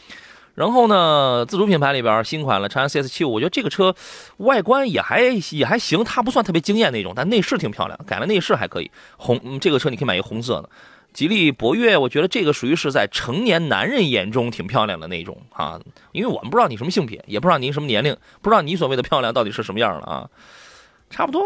[0.54, 3.94] 然后呢，自主品牌里边新款了长安 CS 七五，我觉得这个车
[4.38, 8.90] 外观也还也还行，它不算特别惊艳那种，但内饰挺漂亮，改了内饰还可以。
[9.18, 10.70] 红这个车你可以买一个红色的。
[11.16, 15.80] 吉利博越，我觉得这个属于是在成年男人眼中挺漂亮的那种啊，
[16.12, 20.28] 因为我们不知道你什么性别，也不知道您什么年龄，不知道你所谓的漂亮到底是什么样了啊。
[21.08, 21.42] 差不多，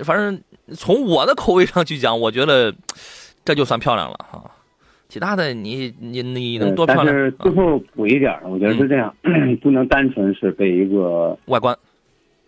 [0.00, 0.38] 反正
[0.76, 2.74] 从我的口味上去讲，我觉得
[3.42, 4.50] 这就算漂亮了啊。
[5.08, 7.06] 其他的你你你能多漂亮？
[7.06, 9.16] 但是最后补一点，我觉得是这样，
[9.62, 11.74] 不能单纯是被一个外观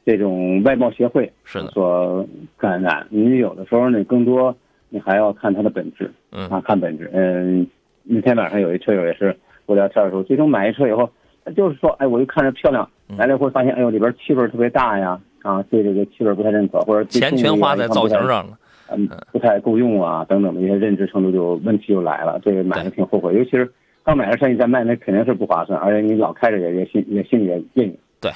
[0.05, 3.07] 这种外貌协会是的所感染。
[3.09, 4.55] 你有的时候呢，更多
[4.89, 7.11] 你还要看它的本质，嗯啊，看本质。
[7.13, 7.67] 嗯，
[8.03, 11.11] 那天晚上有一车友也是我聊天的时候，最终买一车以后，
[11.45, 18.59] 他就是说，哎，我就看着漂亮，嗯来了以后发现，哎呦，里边气味特别大呀，啊，对这个气味不太认可，或者对钱全花在造型上了。
[18.89, 23.69] 嗯，不太够用啊，等等的一些认知程度就问题就来了，这个买的挺后悔，尤其是
[24.05, 27.95] 刚买的车你再卖，那肯定是不划算，而且你老开着也也心也心里也别扭。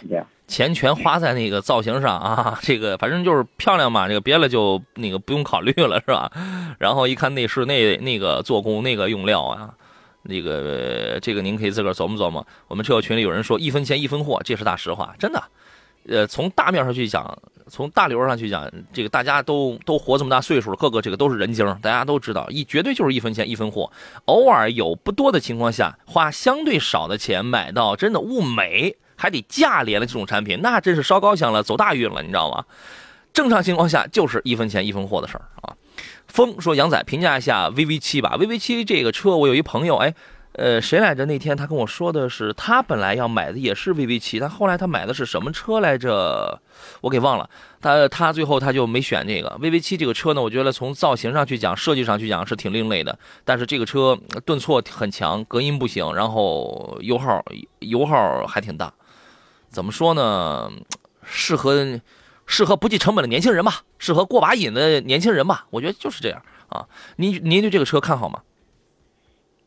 [0.09, 0.23] 对。
[0.47, 6.29] 钱全花在那个造型上啊， 这个反正就是漂亮嘛，这个别的就那个不用考虑了，是吧？
[6.79, 9.73] 然后一看内饰那那个做工那个用料啊，
[10.23, 12.45] 那个这个您可以自个儿琢磨琢磨。
[12.67, 15.41] 我们车友群里有人说一分钱一分货，这是大实话，真的。
[16.09, 23.89] 呃，从大面上去讲，从大流上去讲，这个大家都都活这么大岁数了，个个这个都是人精，大家都知道，一绝对就是一分钱一分货。
[24.25, 32.65] 偶尔有不多的情况下，花相对少的钱买到真的物美还得价廉的这种产品，那真是烧高香了，走大运了，你知道吗？
[33.35, 35.77] 正常情况下就是一分钱一分货的事儿啊。
[36.27, 40.15] 风说杨仔评价一下 VV 七吧，VV 七这个车我有一朋友，哎，
[40.53, 41.27] 呃，谁来着？
[41.27, 46.61] 那天他跟我说的是，他本来要买的也是 VV 七，但后来他买的是什么车来着？
[47.03, 47.49] 我给忘了。
[47.81, 50.43] 他他最后他就没选这个 VV 七这个车呢。
[50.43, 57.45] 我觉得从造型上去讲，设计上去讲是挺另类的，但是这个车顿挫很强，隔音不行，然后油耗
[57.81, 58.93] 油耗还挺大。
[59.71, 60.71] 怎么说呢？
[61.23, 62.01] 适合
[62.45, 65.67] 适合不计成本的年轻人吧，适合过把瘾的年轻人吧。
[65.71, 66.85] 我觉得就是这样啊。
[67.17, 68.41] 您您对这个车看好吗？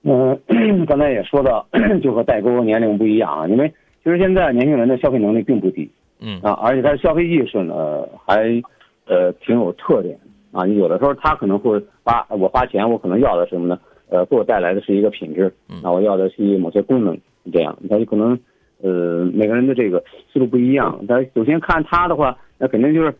[0.03, 0.37] 嗯，
[0.85, 1.65] 刚才也说到，
[2.03, 3.69] 就和代沟年龄不一样啊，因为
[4.03, 5.89] 其实现在年轻人的消费能力并不低
[6.19, 8.61] 嗯啊，而且他的消费意识呢还
[9.05, 10.19] 呃挺有特点
[10.51, 10.67] 啊。
[10.67, 13.79] 有的时候他可能会花我花钱，我可能要的是什么呢？
[14.09, 17.17] 呃，给我带来的是一个品质嗯啊，我要的是某些功能，
[17.53, 18.37] 这样他就可能
[18.83, 21.03] 呃每个人的这个思路不一样。
[21.07, 23.11] 但首先看他的话，那肯定就是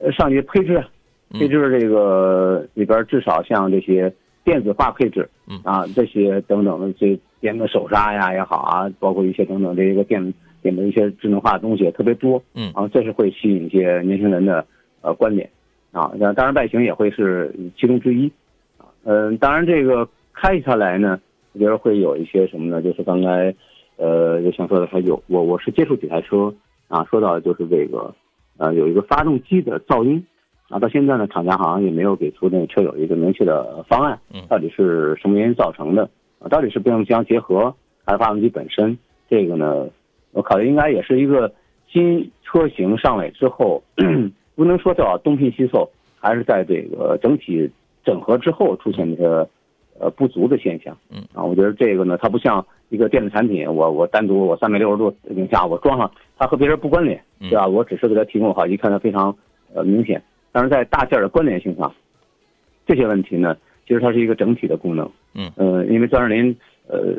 [0.00, 0.82] 呃上去配置，
[1.30, 14.64] 嗯配置这个里边至少像这些电子化配置，嗯啊这些等等的这电子手刹呀也好啊，包括一些等等这个电电的一些智能化的东西也特别多，嗯啊这是会吸引一些年轻人的
[15.02, 15.48] 呃观点
[15.92, 18.32] 啊，那当然外形也会是其中之一，
[18.78, 21.20] 啊嗯、当然这个开起它来呢，
[21.52, 22.80] 我觉得会有一些什么呢？
[22.80, 23.54] 就是刚才
[24.02, 26.52] 呃就想说的，还有我我是接触几台车
[26.88, 28.12] 啊，说到就是这个
[28.58, 30.26] 呃有一个发动机的噪音。
[30.68, 36.08] 啊，到现在呢，厂家好像也没有给出那个车友一个明确的方案嗯，到底是什么原因造成的？
[36.38, 37.74] 啊，到底是变速箱结合
[38.06, 38.96] 还是发动机本身？
[39.28, 39.86] 这个呢，
[40.32, 41.52] 我考虑应该也是一个
[41.86, 43.82] 新车型上来之后，
[44.56, 47.70] 不能说叫东拼西凑，还是在这个整体
[48.02, 49.46] 整合之后出现这个
[49.98, 50.96] 呃不足的现象。
[51.10, 57.66] 嗯啊，我觉得这个呢，它不像一个电子产品，我我单独我三百六十度影下我装上，它和别人不关联，嗯对吧？
[57.66, 59.36] 我只是给它提供好，一看它非常
[59.74, 60.22] 呃明显。
[60.50, 61.92] 但是在大件儿的关联性上，
[62.86, 65.10] 这些问题呢，其实它是一个整体的功能。
[65.34, 66.54] 嗯呃，因为张志林
[66.86, 67.16] 呃，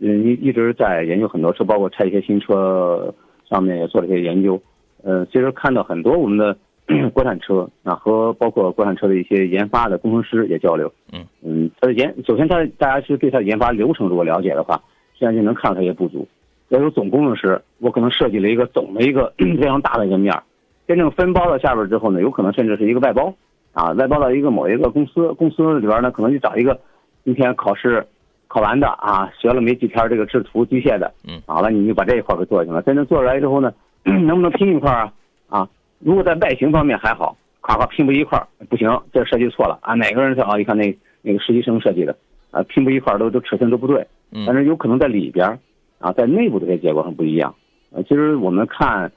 [0.00, 3.14] 嗯一一直在研究很多车，包括拆一些新车
[3.48, 4.60] 上面也做了一些研究。
[5.02, 6.56] 呃，其实看到很多我们的
[7.14, 10.92] 国产车啊，和包括国产车的一些研发的工程师也交流。
[11.12, 14.76] 嗯嗯，它的研首先它大家其实对它的研发流程如果了解的话，
[15.14, 16.26] 实际上就能看到它一些不足。
[16.68, 20.42] 要有总工程师，我可能设计了一个总的一个 非常大的一个面儿，
[20.88, 23.34] 真正分包到下边之后呢，有可能甚至是一个外包
[23.72, 26.78] 啊，外包到一个某一个公司，公司里边呢可能就找一个
[27.24, 28.06] 今天考试
[28.48, 32.82] 考完的啊，学了没几天这个制图机械的，嗯，好了你就把这一块给做行了。
[32.82, 33.72] 真正做出来之后呢，
[34.04, 35.12] 能不能拼一块啊？
[35.48, 35.68] 啊，
[36.04, 39.94] 如果在外形方面还好，夸夸拼不一块儿不行，这设计错了啊！
[39.94, 40.60] 哪个人啊？
[40.60, 42.14] 一看那那个实习生设计的
[42.50, 45.58] 啊，拼不一块儿都都尺寸都不对，嗯但是有可能在里边儿
[45.98, 47.54] 啊，在内部的这些结构上不一样。
[47.90, 49.10] 呃，其实我们看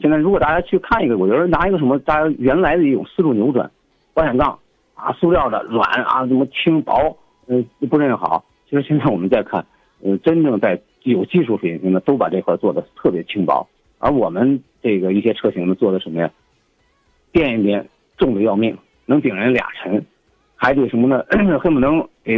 [0.00, 3.70] 现在，如果大家去看一个，我觉得拿一个什么，大家原来的一种思路扭转，
[4.14, 4.58] 保险杠
[4.94, 7.14] 啊，塑料的软啊，什么轻薄，
[7.46, 8.42] 呃，不认好。
[8.70, 9.66] 其实现在我们再看，
[10.02, 13.68] 呃，真正在有技术水平的都把这块做的特别轻薄，
[14.02, 16.28] 而我们这个一些车型呢做的什么呀？
[17.30, 17.86] 垫一垫
[18.18, 20.04] 重的要命，能顶人俩沉，
[20.56, 21.24] 还得什么呢？
[21.62, 22.36] 恨不能得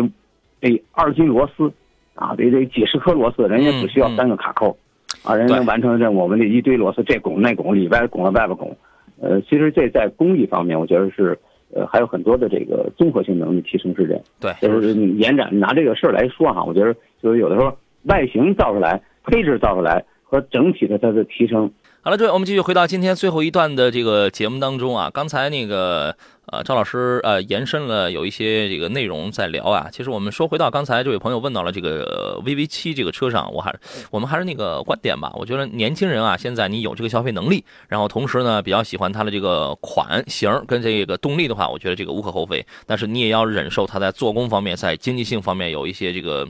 [0.60, 1.72] 得二斤螺丝
[2.14, 4.76] 啊，得得几十颗螺丝，人家只需要三个卡扣，
[5.22, 8.76] 啊，人家能完成任务，我们这一堆螺丝这拱那拱，里边拱了外边拱，
[9.18, 11.38] 呃，其实这在工艺方面，我觉得是
[11.72, 14.22] 呃还有很多的这个综合性能力提升是这样。
[14.38, 21.70] 对，就是延展拿这个事儿来说哈，我觉得就是有的时候外形造出来，配置造出来和整体的它的提升。
[22.02, 25.08] 好了，各位，我们继续回到今天最后一段的这个节目当中啊。
[25.14, 26.14] 刚才那个
[26.46, 29.88] 呃，赵老师呃延伸了有一些这个内容在聊啊。
[29.92, 33.74] 其实我们说回到刚才这位朋友问到了这个 VV 七这个车上，我还
[34.10, 35.32] 我们还是那个观点吧。
[35.36, 42.66] 我觉得年轻人啊，现在你有这个消费能力，然后同时呢比较喜欢它的这个款型跟这个动力的话，我觉得这个无可厚非。
[42.86, 46.46] 但是你也要忍受它在做工方面、在经济性方面有一些这个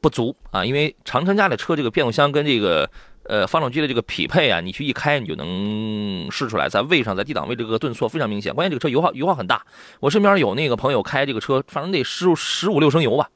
[0.00, 0.64] 不足啊。
[0.64, 2.90] 因为长城家的车这个变速箱跟这个。
[3.24, 8.52] 呃，发动机的这个匹配啊，你去一开，你就能试出来，在位上，在低档位这个顿挫非常明显。
[8.52, 9.64] 关键这个车油耗油耗很大，
[10.00, 13.28] 我身边有那个朋友开这个车，反正得十十五六升油吧，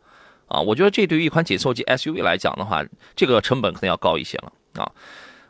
[0.49, 4.91] 啊，我觉得这对于一款紧凑级 SUV 来讲的话，这个成本可能要高一些了啊。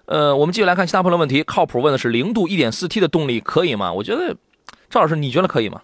[0.07, 3.93] 呃，我们继续来看其他朋友的问题，靠谱问的是零度 1.4T 的动力可以吗？
[3.93, 4.37] 我觉得
[4.91, 5.81] 赵老师你觉得可以吗？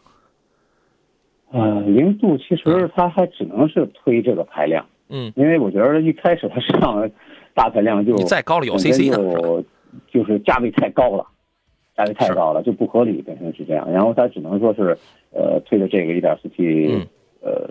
[1.53, 4.85] 嗯，零度其实它还只能是推这个排量，
[5.35, 7.11] 因为我觉得一开始它上。
[7.53, 9.63] 大排量就你再高了有 CC 就
[10.09, 11.27] 就是价位太高了，
[11.97, 13.91] 价位太高了就不合理，本身是这样。
[13.91, 14.97] 然后它只能说是
[15.33, 17.07] 呃推的这个 1.4T，
[17.43, 17.69] 呃，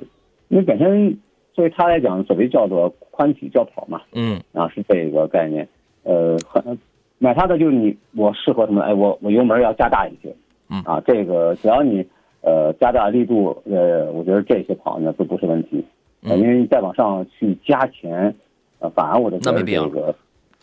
[0.50, 1.18] 因为本身
[1.54, 5.68] 作为它来讲，所谓叫做宽体轿跑嘛，嗯，啊是这个概念。
[6.04, 6.78] 呃，很
[7.18, 8.82] 买它的就是你我适合什么？
[8.82, 10.36] 哎，我我油门要加大一些，
[10.70, 12.06] 嗯啊，这个只要你
[12.42, 15.84] 呃加大力度，呃，我觉得这些跑呢都不是问题，
[16.24, 18.36] 呃，因为你再往上去加钱。
[18.82, 19.86] 呃，反而我的那没必要，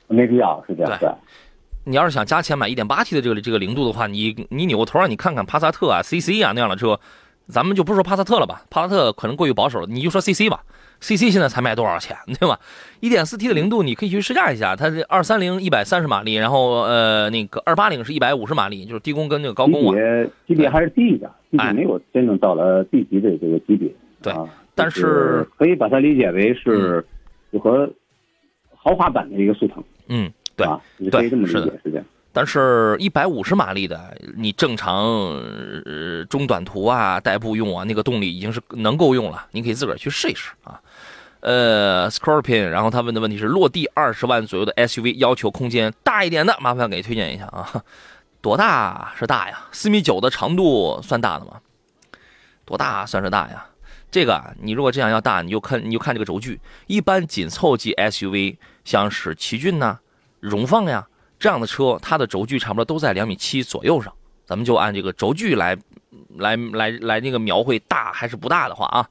[0.08, 0.98] 没必要是这样。
[0.98, 1.06] 对，
[1.84, 6.98] 你要是想加钱买一点八 T 的这个这个零度的话，你你扭过头让你看看帕萨特啊、CC 啊那样的车，
[7.48, 10.64] 咱们就不说帕萨特了吧，帕萨特可能过于保守了，你就说 CC 吧
[11.00, 12.58] ，CC 现在才卖多少钱， 对吧？
[13.00, 19.94] 一点四 T 的零度你可以去试驾一下，它是二三零一百三十马力，然后呃那个二八零是一百五十马力，就是低功跟那个高功啊。
[20.46, 23.92] 级别还是低的，级别没有真正到了 B 级的这个级别。
[24.22, 24.32] 对，
[24.76, 27.04] 但是可以把它理解为是
[27.50, 27.90] 符合。
[28.78, 30.64] 豪华版的一个速腾，嗯，对，
[30.96, 32.04] 你可以这么理解，是这样。
[32.32, 35.04] 但是，一百五十马力的，你正常
[35.84, 39.44] 呃中短途啊、代步用啊，那个动力已经是能够用了。
[39.50, 40.80] 你可以自个儿去试一试啊。
[41.40, 47.82] 呃，Scorpion，然后他问的问题是：落地二十万左右的 SUV，要求空间大一点的，麻烦给推荐一下啊。
[48.40, 49.66] 多大是大呀？
[49.72, 51.60] 四米九的长度算大的吗？
[52.64, 53.66] 多大算是大呀？
[54.16, 56.58] 这个你如果这样要大，你就看你就看这个轴距。
[56.86, 59.98] 一般紧凑级 SUV，像是奇骏呐、
[60.40, 61.06] 荣放呀
[61.38, 64.10] 这样的车，它的轴距差不多都在两米七左右上。
[64.46, 65.76] 咱们就按这个轴距来，
[66.38, 69.06] 来来来那个描绘大还是不大的话啊，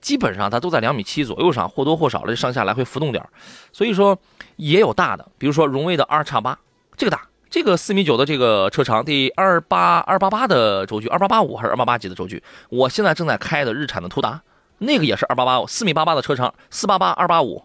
[0.00, 3.24] 基本上它都在两米七左右上，或多或少的上下来回浮动点
[3.70, 4.18] 所以说
[4.56, 6.58] 也有大的，比如说荣威的 R 叉八，
[6.96, 7.22] 这个大。
[7.50, 12.40] 这个四米九的这个车长，第二八二八八的轴距，二八八五还是二八八几的轴距？
[12.68, 14.40] 我现在正在开的日产的途达，
[14.78, 17.64] 那个也是二八八五，四米八八的车长，四八八二八五，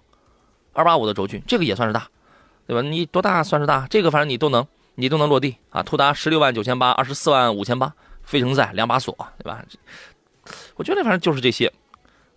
[0.73, 2.07] 二八五的轴距，这个也算是大，
[2.65, 2.81] 对吧？
[2.81, 3.85] 你多大算是大？
[3.87, 5.83] 这个反正你都能，你都能落地啊！
[5.83, 7.93] 途达十六万九千八，二十四万五千八，
[8.23, 9.63] 非承载两把锁，对吧？
[10.77, 11.71] 我觉得反正就是这些，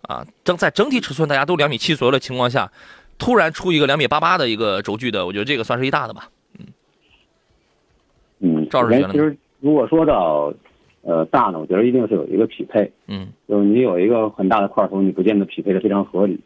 [0.03, 2.71] 啊，整在整体尺寸大家都两米七左右的情况下，
[3.17, 6.29] 突然出一个两米八八的一个轴距的，我觉得这个算是一大的吧。
[8.39, 10.53] 嗯，首先其实如果说到，
[11.01, 12.91] 呃，大呢，我觉得一定是有一个匹配。
[13.07, 16.39] 嗯，就是你有一个很大的块头，你不见得匹配的非常合理，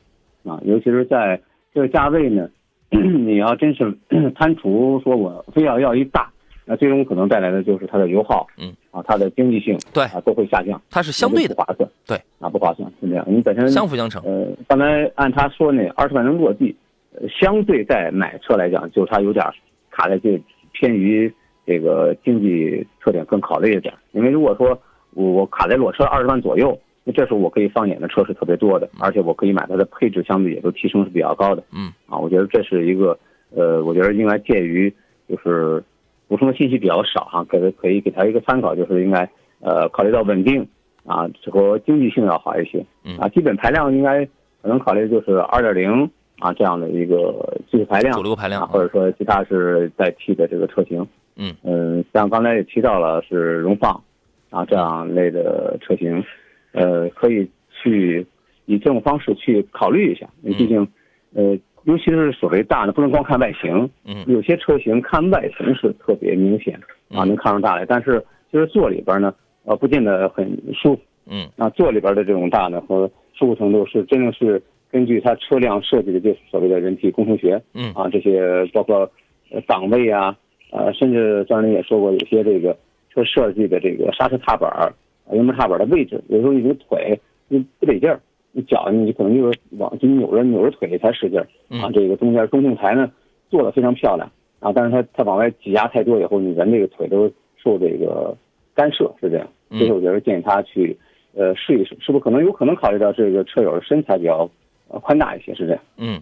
[0.43, 1.39] 啊，尤其是在
[1.73, 2.49] 这个价位呢，
[2.89, 3.95] 你要真是
[4.35, 6.31] 贪图说我非要要一大，
[6.65, 10.79] 那最终可能带来的就是它的油耗，嗯，啊，它的经济性，对，啊，都会下降。
[10.89, 11.89] 它是相对的，不划算。
[12.07, 13.25] 对，啊，不划算是这样。
[13.27, 14.21] 你本身相辅相成。
[14.23, 16.75] 呃，刚才按他说那二十万能落地，
[17.15, 19.43] 呃，相对在买车来讲，就它有点
[19.89, 21.31] 卡在这偏于。
[21.65, 24.77] 这个经济特点更考虑一点，因为如果说
[25.11, 31.63] 我我卡在裸车二十万左右，那这时候我可以放眼的车是特别多的，而且我可以买它的配置相对也都提升是比较高的。
[31.71, 33.17] 嗯，啊，我觉得这是一个，
[33.55, 34.93] 呃，我觉得应该介于
[35.29, 35.83] 就是
[36.27, 39.29] 补充的信息比较少哈，给可以给他一个参考，就是应该
[39.59, 40.67] 呃考虑到稳定
[41.05, 42.83] 啊和经济性要好一些。
[43.19, 44.25] 啊，基本排量应该
[44.61, 46.09] 可能考虑就是二点零
[46.39, 51.05] 啊这样的一个技术排量，主流排量，或者说其他是代替的这个车型。
[51.35, 51.53] 嗯。
[51.63, 54.01] 嗯，像刚才也提到了是荣放，
[54.49, 56.23] 啊这样类的车型，
[56.71, 58.25] 呃，可以去
[58.65, 60.87] 以这种方式去考虑一下，因为毕竟
[61.33, 64.23] 呃，尤其是所谓大的，不能光看外形，嗯。
[64.27, 66.75] 有些车型看外形是特别明显
[67.09, 67.27] 啊，嗯。
[67.27, 69.33] 能看出大来，但是其实坐里边呢，
[69.65, 71.01] 呃，不见得很舒服。
[71.27, 71.47] 嗯。
[71.57, 74.61] 啊，座里边的这种大呢和舒服程度是真正是
[74.91, 77.91] 根据它车辆设计的，就是所谓的人体工程学嗯。
[77.93, 79.09] 啊，这些包括
[79.51, 80.37] 呃档位啊，
[80.73, 82.75] 呃，甚至张林也说过，有些这个
[83.13, 84.91] 车设计的这个刹车踏板儿、
[85.31, 88.19] 油门踏板的位置，有时候你的腿你不得劲儿，
[88.51, 91.47] 你脚你可能就是往就扭着扭着腿才使劲儿
[91.81, 93.11] 啊，这个中间中控台呢
[93.49, 98.35] 做的非常漂亮啊，但是它它往外挤压太多以后，你人这个腿都受这个
[98.73, 99.47] 干涉，是这样。
[99.69, 100.97] 所以我觉得建议他去。
[101.35, 104.47] 呃，试一试，是不是可能有可能考虑到这个车友的身材比较
[104.87, 105.81] 呃宽大一些，是这样？
[105.97, 106.21] 嗯，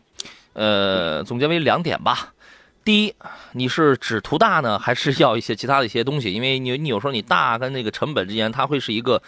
[0.54, 2.34] 呃，总结为两点吧。
[2.84, 3.16] 第一，
[3.54, 6.34] 你是只图大呢，还是要一些其他的一些东西？
[6.34, 9.22] 因为你你有时候你大跟那个成本之间，它会是一个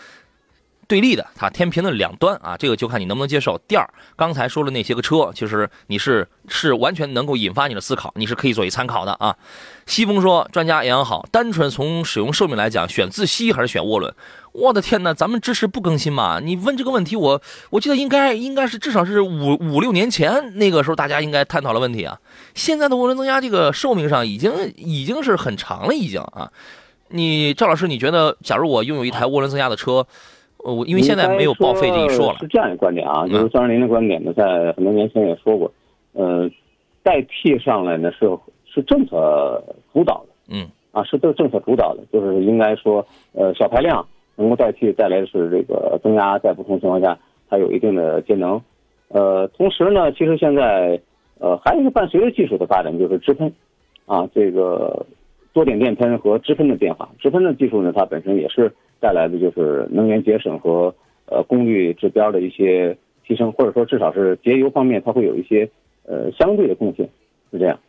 [0.88, 3.58] 对立的，它天平的两端啊，这个就看你能不能接受。
[3.68, 9.36] 第二，刚才说的那些个车，其实你是是完全能够引发你的思考，你是可以作为参考的啊。
[9.86, 14.14] 西风说，专家养好，单纯从使用寿命来讲，选自吸还是选涡轮？
[14.54, 16.40] 我的天哪，咱们支持不更新嘛？
[16.40, 17.42] 你问这个问题，我
[17.72, 22.20] 我记得应该应该是至少是五五六年前那个时候，大家应该探讨了问题啊。
[22.54, 26.52] 现在的涡轮增压这个寿命上已经已经是很长了，已经啊。
[27.10, 30.06] 你赵老师，你觉得假如我拥有一台涡轮增压的车，
[30.58, 35.72] 呃，我因为现在没有报废这一说了，是这样一个观点啊，嗯就是张仁林的观点呢，在很多年前也说过，
[36.14, 36.50] 呃，
[37.02, 38.28] 代替上来呢是
[38.66, 44.04] 是政策主导的，嗯啊，是政政策主导的，就是应该说，呃，小排量
[44.36, 47.18] 能够代替带来的是这个增压，在不同情况下
[47.50, 48.62] 它有一定的节能，
[49.10, 51.00] 呃，同时呢，其实现在
[51.40, 53.52] 呃还有一个伴随着技术的发展，就是直喷，
[54.06, 55.06] 啊，这个
[55.54, 60.94] 多点电喷和直喷的变化，直喷的技术呢，它本身也是带来的就是能源节省和
[61.28, 65.70] 呃功率指标的一些提升，或者说至少是节油方面，它会有一些
[66.06, 67.08] 呃相对的贡献，
[67.52, 67.80] 是这样，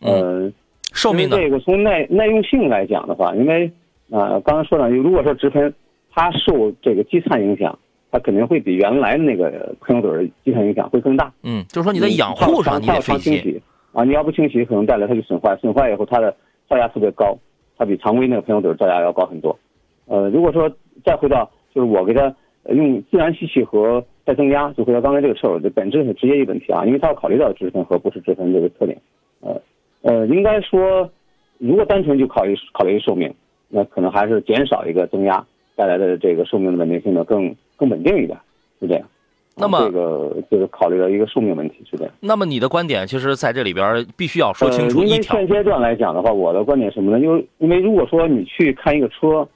[0.00, 0.50] 呃。
[0.92, 1.36] 寿命呢？
[1.36, 3.64] 这个从耐耐用性来讲的话，因为
[4.10, 5.72] 啊、呃，刚才说了，如果说直喷，
[6.10, 7.78] 它受这个积碳影响，
[8.10, 11.32] 它肯定会比原来的那个喷油嘴积碳影响会更大。
[11.42, 13.60] 嗯，就是说你在养护上你得费心
[13.92, 16.34] 啊，你要不清洗，可能带来它就损坏，损坏以后它的
[16.68, 17.36] 造价特别高，
[17.76, 19.58] 它比常规那个喷油嘴造价要高很多。
[20.06, 20.70] 呃，如果说
[21.04, 22.34] 再回到就是我给它
[22.68, 29.00] 用自然吸气和再增压，就回到刚才这个车友的本质是直接一个问题啊，因为它要考虑到直喷和不是直喷这个特点，
[29.40, 29.60] 呃。
[30.02, 31.10] 呃，应该说，
[31.58, 33.34] 如果单纯就考虑考虑寿命，
[33.68, 35.44] 那可能还是减少一个增压
[35.76, 38.38] 带来的这个寿命的稳定性呢更更稳定一点，
[38.80, 39.08] 是这样。
[39.56, 42.12] 那么、啊、这个就是考虑到一个寿命问题，是这样。
[42.20, 45.34] 那么你的观点，其实在这里边必须要说清楚一条。
[45.34, 47.20] 呃、因为现阶段来讲的话，我的观点什么呢？
[47.20, 49.46] 因为因为如果说你去看一个车，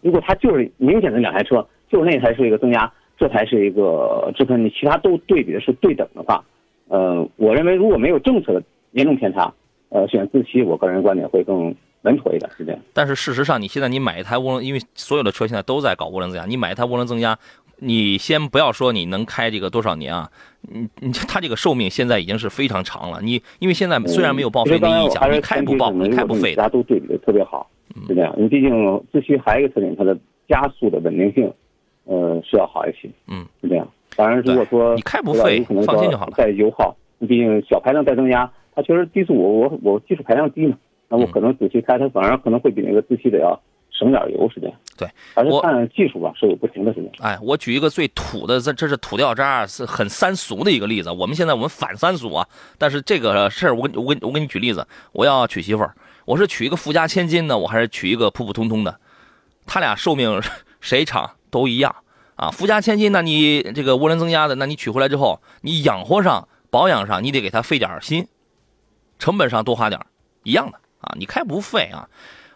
[0.00, 6.44] 如果它就是明显的两台车，就是那台是一个增压，这台是一个直喷，你其他都对比的是对等的话，
[6.88, 8.62] 呃，我认为如果没有政策的。
[8.94, 9.52] 严重偏差，
[9.88, 11.74] 呃，选自吸，我个人观点会更
[12.04, 12.80] 稳妥一点，是这样。
[12.94, 17.36] 但是事实上，你现在你买一台涡轮，因为所有的车现在都在搞涡轮增压，你买一台涡轮增压，
[17.78, 20.30] 你先不要说你能开这个多少年啊，
[20.62, 23.20] 你你它这个寿命现在已经是非常长了。
[23.20, 27.68] 你因为现在虽然没有报废那一讲，你开不报，你开不废，大家都对比的特别好，
[28.06, 28.34] 是这样。
[28.38, 30.16] 你毕竟自吸还有一个特点，它的
[30.48, 31.52] 加速的稳定性，
[32.04, 33.88] 呃，是要好一些，嗯，是这样。
[34.16, 36.32] 当然，如果说你开不废，放心就好了。
[36.36, 38.50] 在油耗，你毕竟小排量再增压。
[38.76, 40.76] 它确实低速，我我我技术排量低嘛，
[41.14, 43.58] 那我可能仔细开，它反而可能会比那个自吸的要
[43.92, 44.76] 省点油，是这样。
[44.96, 47.12] 对，还是看技术吧，是有不同的是这样。
[47.20, 51.12] 哎，我举一个最土的，这这是土掉渣，是很三俗的一个例子。
[51.12, 52.48] 我们现在我们反三俗啊，
[52.78, 55.94] 但是这个事儿，我跟我跟我给你举例子，我要娶媳妇儿，
[56.24, 58.98] 我是娶一个富家千金呢，我还是娶一个普普通通的？
[59.66, 60.42] 他俩寿命
[60.80, 61.94] 谁长都一样
[62.34, 62.50] 啊。
[62.50, 68.26] 富家千金，那你这个涡轮增压的，那你娶回来之后，你养活上、保养上，你得给他费点心。
[69.16, 70.00] 成本上多花点
[70.42, 72.08] 一样的啊，你开不废啊。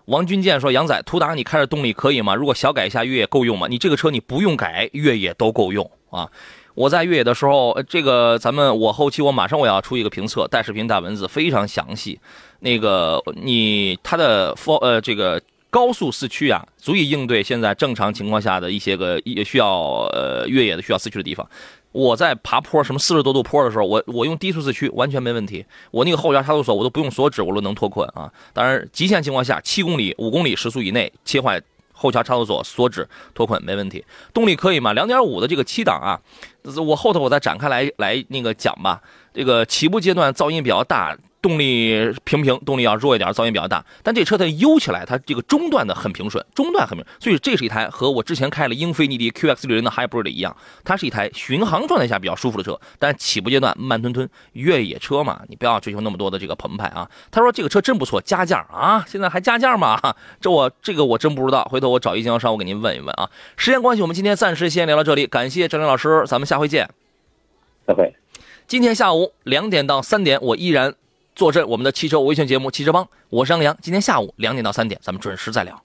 [0.07, 2.35] 王军健说：“杨仔，途达你开着动力可以吗？
[2.35, 3.67] 如果小改一下越野够用吗？
[3.69, 6.27] 你这个车你不用改越野都够用啊。
[6.75, 12.19] 我在越野的时候，这个咱们我后期我马上我要出一个评测，带视频带文字非常详细。
[12.61, 21.47] 那个你它的高呃这个高速四驱啊，足以应对现在正常情况下的一些个需要呃越野的需要四驱的地方。”
[21.93, 25.65] 我在爬坡，什么四十多度坡的时候，我我用低速四驱完全没问题。
[25.91, 28.31] 我那个后桥差速锁我都不用锁止，我都能脱困啊。
[28.53, 31.61] 当然，极限情况下，七公里、五公里时速以内切换
[31.93, 34.05] 后桥差速锁锁止脱困没问题。
[34.35, 34.93] 动力可以吗？
[34.93, 36.21] 两点五的这个七档啊，
[36.81, 39.01] 我后头我再展开来来那个讲吧。
[39.33, 41.17] 这个起步阶段噪音比较大，
[41.49, 43.83] 动力平平，动力要弱一点，噪音比较大。
[44.03, 54.29] 但这车它悠起来，它这个中段的很平顺，中段很平，所以这是一台和我之前开了英菲尼迪 QX60 的 Hybrid 一样，它是一台巡航状态下比较舒服的车，但起步阶段慢吞吞。
[54.53, 57.09] 越野车嘛，你不要追求那么多的这个澎湃啊。
[57.31, 59.99] 他说这个车真不错，加价啊，现在还加价吗？
[60.39, 63.31] 这我这个我真不知道，回头我找一经销商我给您问一问啊。
[63.57, 66.91] 时间关系，我们今天暂时先聊到这里，感谢张林老师，咱们下回见。
[67.87, 68.15] 再会。
[68.67, 70.95] 今天下午两点到三点，我依然
[71.39, 73.79] 坐镇我们的汽车维权节目《汽车帮》，我是杨洋。
[73.81, 75.81] 今天下午两点到三点，咱们准时再聊。